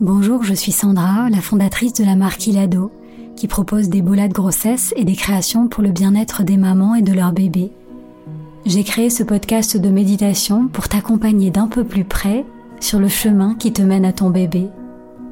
[0.00, 2.90] Bonjour, je suis Sandra, la fondatrice de la marque Ilado,
[3.36, 7.02] qui propose des bolas de grossesse et des créations pour le bien-être des mamans et
[7.02, 7.70] de leurs bébés.
[8.66, 12.44] J'ai créé ce podcast de méditation pour t'accompagner d'un peu plus près
[12.80, 14.70] sur le chemin qui te mène à ton bébé.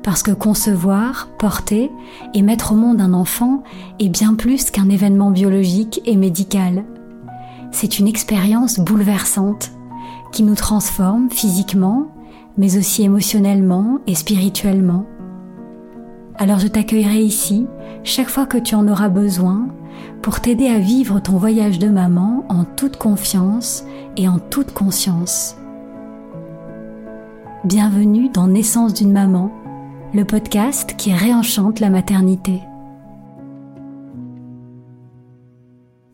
[0.04, 1.90] Parce que concevoir, porter
[2.32, 3.64] et mettre au monde un enfant
[3.98, 6.84] est bien plus qu'un événement biologique et médical.
[7.72, 9.70] C'est une expérience bouleversante
[10.32, 12.08] qui nous transforme physiquement,
[12.58, 15.06] mais aussi émotionnellement et spirituellement.
[16.36, 17.66] Alors je t'accueillerai ici
[18.02, 19.68] chaque fois que tu en auras besoin
[20.22, 23.84] pour t'aider à vivre ton voyage de maman en toute confiance
[24.16, 25.56] et en toute conscience.
[27.64, 29.52] Bienvenue dans Naissance d'une maman,
[30.14, 32.62] le podcast qui réenchante la maternité.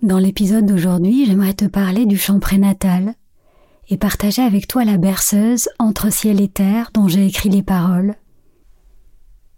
[0.06, 3.14] Dans l'épisode d'aujourd'hui, j'aimerais te parler du chant prénatal
[3.88, 8.14] et partager avec toi la berceuse Entre ciel et terre dont j'ai écrit les paroles.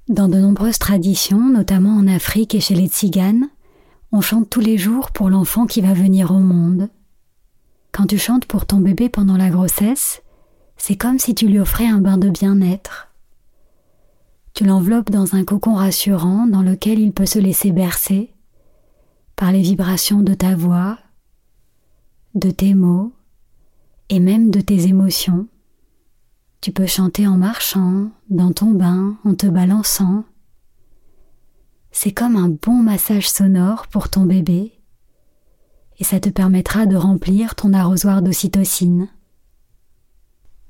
[0.09, 3.51] Dans de nombreuses traditions, notamment en Afrique et chez les tziganes,
[4.11, 6.89] on chante tous les jours pour l'enfant qui va venir au monde.
[7.93, 10.23] Quand tu chantes pour ton bébé pendant la grossesse,
[10.79, 13.09] c'est comme si tu lui offrais un bain de bien-être.
[14.55, 18.31] Tu l'enveloppes dans un cocon rassurant dans lequel il peut se laisser bercer
[19.39, 20.99] par les vibrations de ta voix,
[22.35, 23.13] de tes mots
[24.09, 25.47] et même de tes émotions.
[26.61, 30.25] Tu peux chanter en marchant, dans ton bain, en te balançant.
[31.93, 34.73] C'est comme un bon massage sonore pour ton bébé
[36.01, 39.09] et ça te permettra de remplir ton arrosoir d'ocytocine.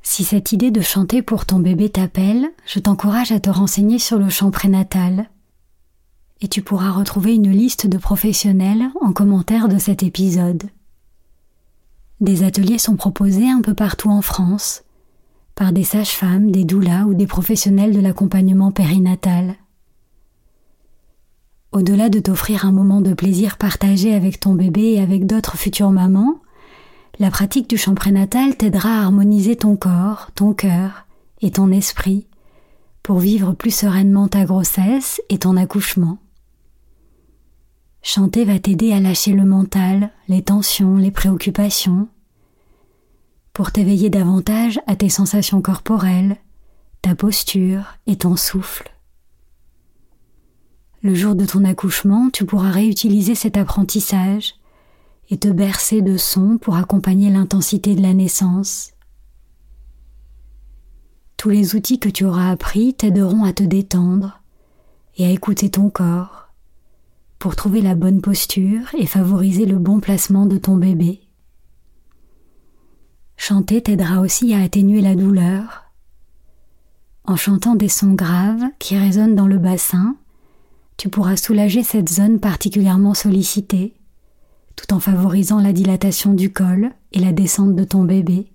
[0.02, 4.18] Si cette idée de chanter pour ton bébé t'appelle, je t'encourage à te renseigner sur
[4.18, 5.30] le chant prénatal.
[6.40, 10.64] Et tu pourras retrouver une liste de professionnels en commentaire de cet épisode.
[12.20, 14.84] Des ateliers sont proposés un peu partout en France,
[15.54, 19.56] par des sages-femmes, des doulas ou des professionnels de l'accompagnement périnatal.
[21.72, 25.90] Au-delà de t'offrir un moment de plaisir partagé avec ton bébé et avec d'autres futures
[25.90, 26.40] mamans,
[27.18, 31.06] la pratique du chant prénatal t'aidera à harmoniser ton corps, ton cœur
[31.40, 32.26] et ton esprit
[33.02, 36.18] pour vivre plus sereinement ta grossesse et ton accouchement.
[38.02, 42.08] Chanter va t'aider à lâcher le mental, les tensions, les préoccupations,
[43.52, 46.36] pour t'éveiller davantage à tes sensations corporelles,
[47.02, 48.90] ta posture et ton souffle.
[51.02, 54.54] Le jour de ton accouchement, tu pourras réutiliser cet apprentissage
[55.30, 58.92] et te bercer de sons pour accompagner l'intensité de la naissance.
[61.36, 64.40] Tous les outils que tu auras appris t'aideront à te détendre
[65.16, 66.47] et à écouter ton corps
[67.38, 71.20] pour trouver la bonne posture et favoriser le bon placement de ton bébé.
[73.36, 75.84] Chanter t'aidera aussi à atténuer la douleur.
[77.24, 80.16] En chantant des sons graves qui résonnent dans le bassin,
[80.96, 83.94] tu pourras soulager cette zone particulièrement sollicitée
[84.78, 88.52] tout en favorisant la dilatation du col et la descente de ton bébé.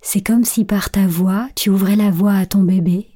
[0.00, 3.15] C'est comme si par ta voix tu ouvrais la voie à ton bébé.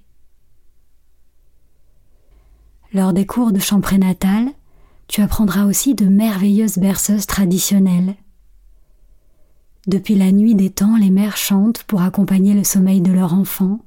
[2.92, 4.48] Lors des cours de chant prénatal,
[5.06, 8.16] tu apprendras aussi de merveilleuses berceuses traditionnelles.
[9.86, 13.80] Depuis la nuit des temps, les mères chantent pour accompagner le sommeil de leur enfant.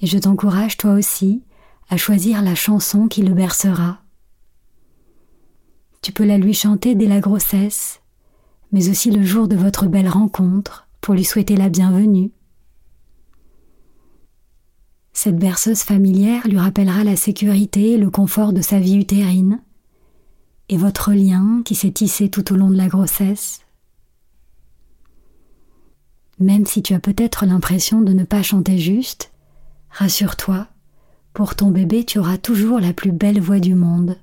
[0.00, 1.42] Et je t'encourage toi aussi
[1.88, 3.98] à choisir la chanson qui le bercera.
[6.02, 8.00] Tu peux la lui chanter dès la grossesse,
[8.72, 12.30] mais aussi le jour de votre belle rencontre pour lui souhaiter la bienvenue.
[15.20, 19.60] Cette berceuse familière lui rappellera la sécurité et le confort de sa vie utérine
[20.68, 23.62] et votre lien qui s'est tissé tout au long de la grossesse.
[26.38, 29.32] Même si tu as peut-être l'impression de ne pas chanter juste,
[29.90, 30.68] rassure-toi,
[31.32, 34.18] pour ton bébé tu auras toujours la plus belle voix du monde.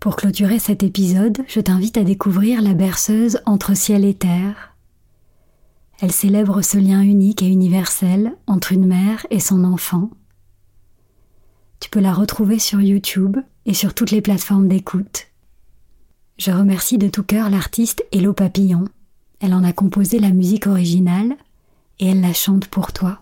[0.00, 4.71] Pour clôturer cet épisode, je t'invite à découvrir la berceuse entre ciel et terre.
[6.00, 10.10] Elle célèbre ce lien unique et universel entre une mère et son enfant,
[11.80, 15.26] Tu peux la retrouver sur YouTube et sur toutes les plateformes d'écoute.
[16.38, 18.84] Je remercie de tout cœur l'artiste Hello Papillon.
[19.40, 21.36] Elle en a composé la musique originale
[21.98, 23.21] et elle la chante pour toi.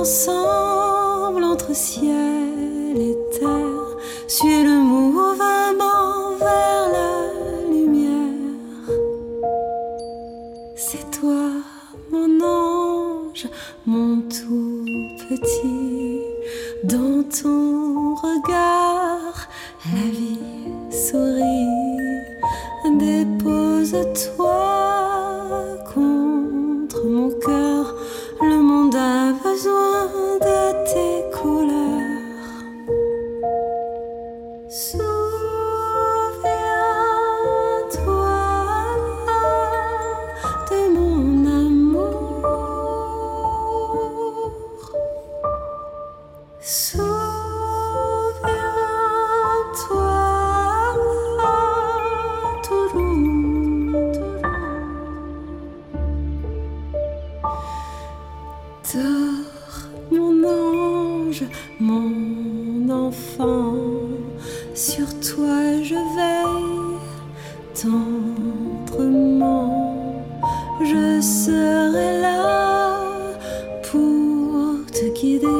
[0.00, 3.96] ensemble entre ciel et terre,
[4.26, 8.88] suis le mouvement vers la lumière.
[10.74, 11.50] C'est toi,
[12.10, 13.46] mon ange,
[13.86, 14.84] mon tout
[15.28, 16.20] petit,
[16.84, 19.48] dans ton regard,
[19.92, 20.38] la vie
[20.90, 21.68] sourit.
[22.98, 24.69] Dépose-toi.
[60.10, 61.44] Mon ange,
[61.78, 63.76] mon enfant,
[64.74, 66.98] sur toi je veille
[67.80, 69.36] tendrement.
[70.82, 72.96] Je serai là
[73.90, 75.59] pour te guider.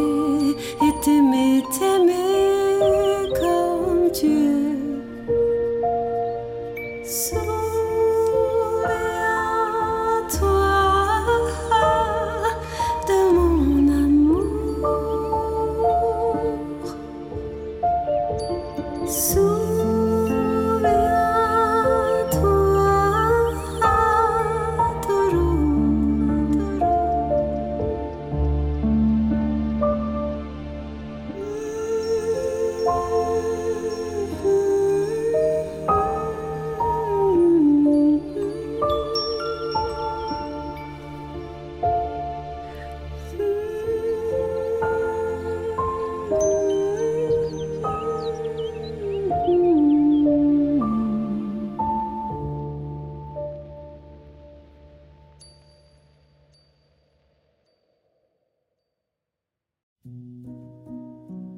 [19.10, 19.59] soon.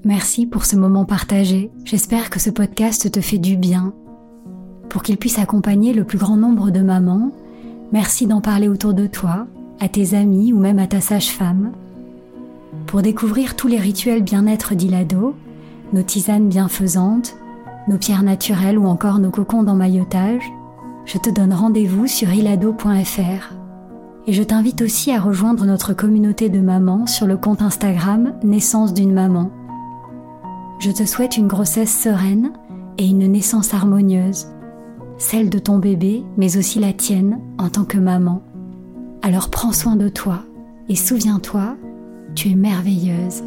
[0.05, 1.71] Merci pour ce moment partagé.
[1.85, 3.93] J'espère que ce podcast te fait du bien.
[4.89, 7.31] Pour qu'il puisse accompagner le plus grand nombre de mamans,
[7.93, 9.47] merci d'en parler autour de toi,
[9.81, 11.73] à tes amis ou même à ta sage-femme.
[12.87, 15.37] Pour découvrir tous les rituels bien-être d'Ilado,
[15.93, 17.37] nos tisanes bienfaisantes,
[17.89, 20.45] nos pierres naturelles ou encore nos cocons d'emmaillotage,
[21.05, 23.62] je te donne rendez-vous sur ilado.fr.
[24.27, 28.95] Et je t'invite aussi à rejoindre notre communauté de mamans sur le compte Instagram Naissance
[28.95, 29.51] d'une maman.
[30.79, 32.53] Je te souhaite une grossesse sereine
[32.99, 34.47] et une naissance harmonieuse,
[35.19, 38.43] celle de ton bébé, mais aussi la tienne en tant que maman.
[39.23, 40.45] Alors prends soin de toi
[40.89, 41.77] Et souviens-toi,
[42.35, 43.43] tu es merveilleuse.